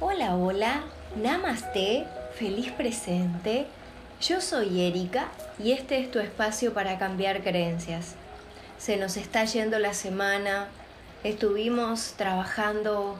[0.00, 0.84] Hola, hola,
[1.20, 2.06] namaste,
[2.36, 3.66] feliz presente.
[4.20, 5.26] Yo soy Erika
[5.58, 8.14] y este es tu espacio para cambiar creencias.
[8.78, 10.68] Se nos está yendo la semana,
[11.24, 13.18] estuvimos trabajando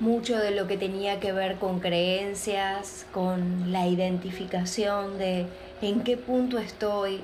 [0.00, 5.46] mucho de lo que tenía que ver con creencias, con la identificación de
[5.80, 7.22] en qué punto estoy,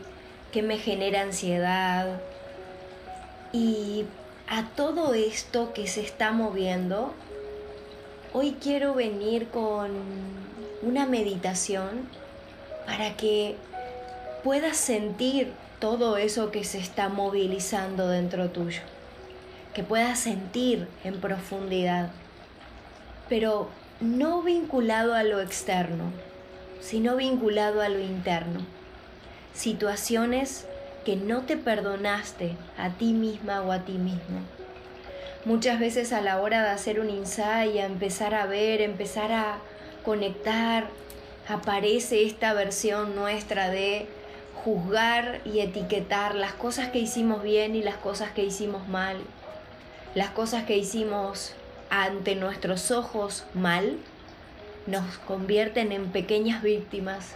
[0.51, 2.23] qué me genera ansiedad.
[3.53, 4.07] Y
[4.49, 7.13] a todo esto que se está moviendo,
[8.37, 9.93] Hoy quiero venir con
[10.83, 12.09] una meditación
[12.85, 13.55] para que
[14.43, 18.81] puedas sentir todo eso que se está movilizando dentro tuyo,
[19.73, 22.11] que puedas sentir en profundidad,
[23.29, 23.69] pero
[24.01, 26.11] no vinculado a lo externo,
[26.81, 28.63] sino vinculado a lo interno.
[29.55, 30.67] Situaciones
[31.05, 34.41] que no te perdonaste a ti misma o a ti mismo
[35.45, 39.59] muchas veces a la hora de hacer un ensayo, empezar a ver, empezar a
[40.05, 40.89] conectar,
[41.49, 44.07] aparece esta versión nuestra de
[44.65, 49.19] juzgar y etiquetar las cosas que hicimos bien y las cosas que hicimos mal,
[50.15, 51.53] las cosas que hicimos
[51.91, 53.99] ante nuestros ojos mal,
[54.87, 57.33] nos convierten en pequeñas víctimas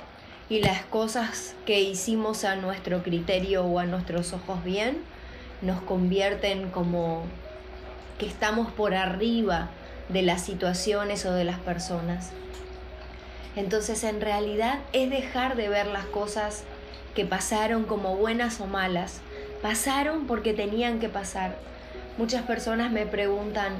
[0.50, 4.98] y las cosas que hicimos a nuestro criterio o a nuestros ojos bien
[5.60, 7.24] nos convierten como
[8.18, 9.70] que estamos por arriba
[10.08, 12.32] de las situaciones o de las personas.
[13.56, 16.64] Entonces en realidad es dejar de ver las cosas
[17.14, 19.20] que pasaron como buenas o malas.
[19.62, 21.56] Pasaron porque tenían que pasar.
[22.16, 23.72] Muchas personas me preguntan,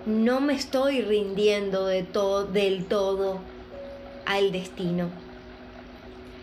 [0.06, 3.40] no me estoy rindiendo de todo, del todo
[4.26, 5.10] al destino.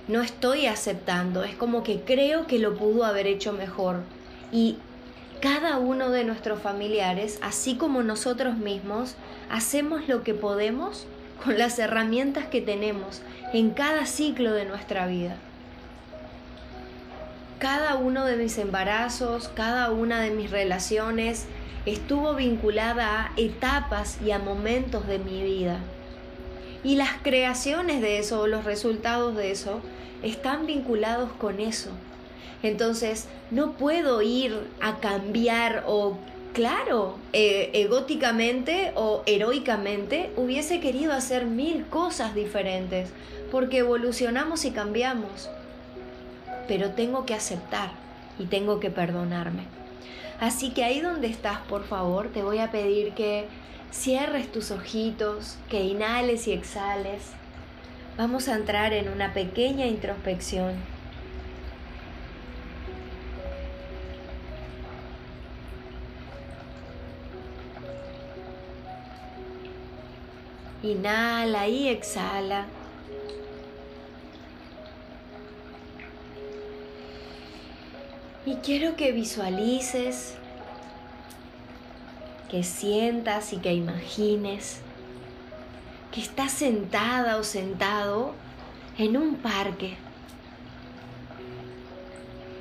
[0.07, 3.97] No estoy aceptando, es como que creo que lo pudo haber hecho mejor.
[4.53, 4.77] Y
[5.41, 9.17] cada uno de nuestros familiares, así como nosotros mismos,
[9.51, 11.07] hacemos lo que podemos
[11.43, 13.23] con las herramientas que tenemos
[13.53, 15.37] en cada ciclo de nuestra vida.
[17.59, 21.47] Cada uno de mis embarazos, cada una de mis relaciones
[21.87, 25.79] estuvo vinculada a etapas y a momentos de mi vida.
[26.85, 29.81] Y las creaciones de eso, o los resultados de eso,
[30.23, 31.91] están vinculados con eso.
[32.63, 36.17] Entonces, no puedo ir a cambiar o
[36.59, 43.11] claro, eh, egóticamente o heroicamente hubiese querido hacer mil cosas diferentes,
[43.53, 45.49] porque evolucionamos y cambiamos.
[46.67, 47.93] Pero tengo que aceptar
[48.41, 49.67] y tengo que perdonarme.
[50.41, 53.45] Así que ahí donde estás, por favor, te voy a pedir que
[53.93, 57.23] cierres tus ojitos, que inhales y exhales.
[58.17, 60.75] Vamos a entrar en una pequeña introspección
[70.83, 72.67] Inhala y exhala.
[78.47, 80.35] Y quiero que visualices,
[82.51, 84.81] que sientas y que imagines
[86.13, 88.33] que estás sentada o sentado
[88.97, 89.97] en un parque.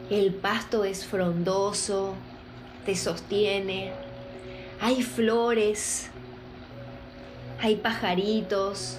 [0.09, 2.13] El pasto es frondoso,
[2.85, 3.91] te sostiene,
[4.79, 6.09] hay flores,
[7.59, 8.97] hay pajaritos,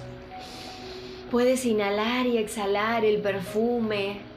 [1.31, 4.29] puedes inhalar y exhalar el perfume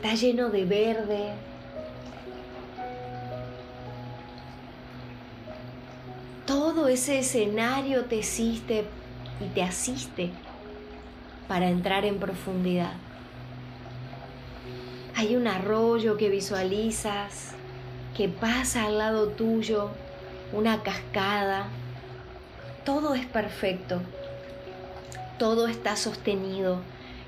[0.00, 1.32] está lleno de verde.
[6.46, 8.84] Todo ese escenario te asiste
[9.40, 10.30] y te asiste
[11.48, 12.92] para entrar en profundidad.
[15.16, 17.52] Hay un arroyo que visualizas
[18.16, 19.90] que pasa al lado tuyo,
[20.52, 21.66] una cascada.
[22.84, 24.00] Todo es perfecto.
[25.38, 26.80] Todo está sostenido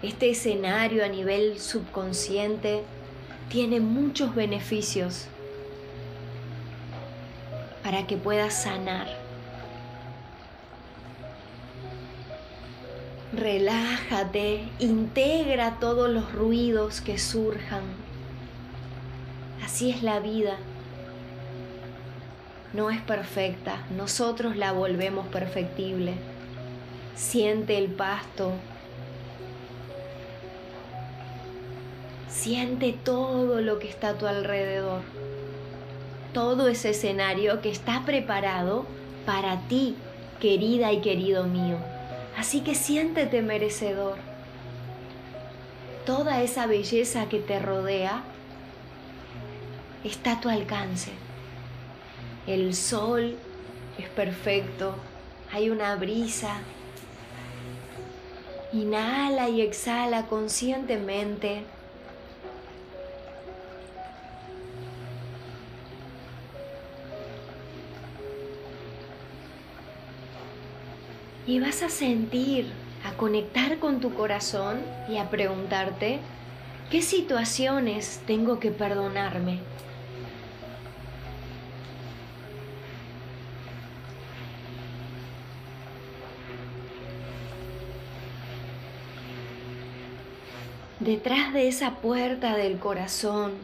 [0.02, 2.82] este escenario a nivel subconsciente
[3.48, 5.26] tiene muchos beneficios
[7.84, 9.06] para que puedas sanar.
[13.32, 17.82] Relájate, integra todos los ruidos que surjan.
[19.64, 20.56] Así es la vida.
[22.72, 26.14] No es perfecta, nosotros la volvemos perfectible.
[27.14, 28.52] Siente el pasto,
[32.42, 35.02] Siente todo lo que está a tu alrededor.
[36.32, 38.84] Todo ese escenario que está preparado
[39.26, 39.94] para ti,
[40.40, 41.76] querida y querido mío.
[42.36, 44.16] Así que siéntete merecedor.
[46.04, 48.24] Toda esa belleza que te rodea
[50.02, 51.12] está a tu alcance.
[52.46, 53.36] El sol
[53.98, 54.94] es perfecto,
[55.52, 56.56] hay una brisa.
[58.72, 61.62] Inhala y exhala conscientemente
[71.46, 72.72] y vas a sentir,
[73.04, 76.18] a conectar con tu corazón y a preguntarte,
[76.90, 79.58] ¿qué situaciones tengo que perdonarme?
[91.04, 93.54] Detrás de esa puerta del corazón,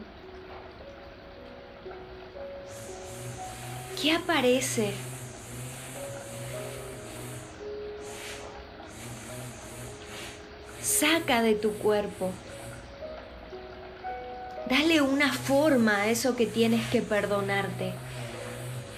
[4.01, 4.93] ¿qué aparece
[10.81, 12.31] saca de tu cuerpo.
[14.69, 17.93] Dale una forma a eso que tienes que perdonarte.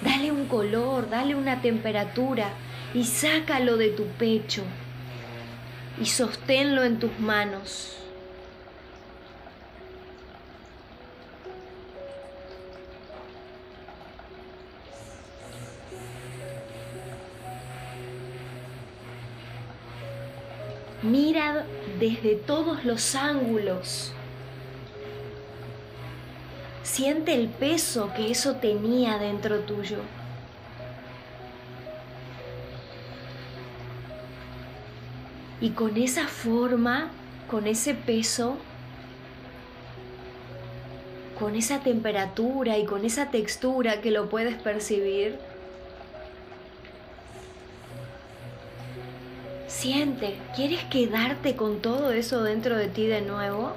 [0.01, 2.49] Dale un color, dale una temperatura
[2.95, 4.63] y sácalo de tu pecho
[5.99, 8.00] y sosténlo en tus manos.
[22.01, 24.11] Desde todos los ángulos.
[26.81, 29.99] Siente el peso que eso tenía dentro tuyo.
[35.61, 37.11] Y con esa forma,
[37.47, 38.57] con ese peso,
[41.37, 45.37] con esa temperatura y con esa textura que lo puedes percibir,
[49.71, 53.71] Siente, ¿quieres quedarte con todo eso dentro de ti de nuevo?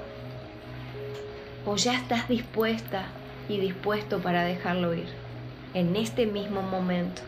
[1.65, 3.05] ¿O ya estás dispuesta
[3.49, 5.07] y dispuesto para dejarlo ir
[5.73, 7.23] en este mismo momento?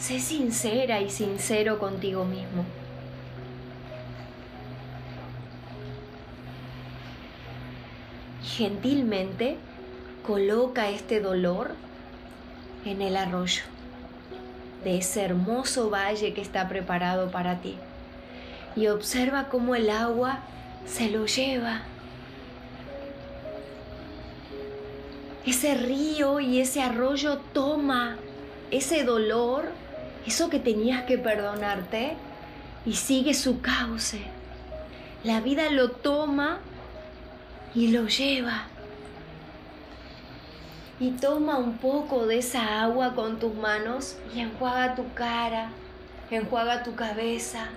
[0.00, 2.64] Sé sincera y sincero contigo mismo.
[8.42, 9.58] Gentilmente
[10.26, 11.72] coloca este dolor
[12.84, 13.62] en el arroyo
[14.84, 17.76] de ese hermoso valle que está preparado para ti.
[18.76, 20.40] Y observa cómo el agua
[20.86, 21.82] se lo lleva.
[25.44, 28.16] Ese río y ese arroyo toma
[28.70, 29.64] ese dolor,
[30.26, 32.16] eso que tenías que perdonarte,
[32.84, 34.20] y sigue su cauce.
[35.24, 36.58] La vida lo toma
[37.74, 38.66] y lo lleva
[41.00, 45.70] y toma un poco de esa agua con tus manos y enjuaga tu cara,
[46.30, 47.68] enjuaga tu cabeza,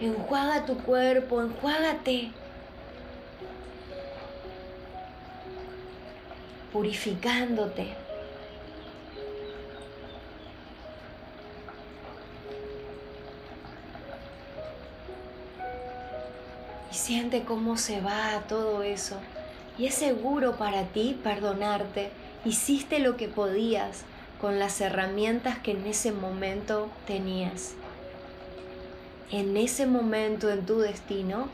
[0.00, 2.32] enjuaga tu cuerpo, enjuágate.
[6.72, 7.94] Purificándote.
[16.90, 19.16] Y Siente cómo se va todo eso.
[19.78, 22.10] Y es seguro para ti perdonarte.
[22.44, 24.04] Hiciste lo que podías
[24.40, 27.74] con las herramientas que en ese momento tenías.
[29.32, 31.48] En ese momento en tu destino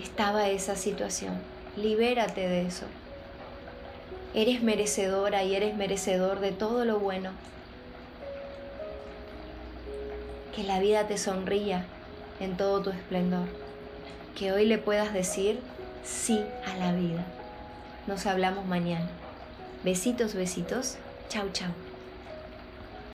[0.00, 1.38] estaba esa situación.
[1.76, 2.84] Libérate de eso.
[4.34, 7.30] Eres merecedora y eres merecedor de todo lo bueno.
[10.54, 11.86] Que la vida te sonría
[12.40, 13.48] en todo tu esplendor.
[14.36, 15.60] Que hoy le puedas decir
[16.04, 17.24] sí a la vida.
[18.06, 19.08] Nos hablamos mañana.
[19.84, 20.96] Besitos, besitos.
[21.28, 21.83] Chau, chau.